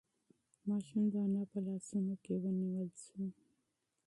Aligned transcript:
ماشوم 0.67 1.03
د 1.11 1.13
انا 1.25 1.43
په 1.51 1.57
لاسونو 1.67 2.13
کې 2.23 2.33
ونیول 2.43 2.89
شو. 3.03 3.23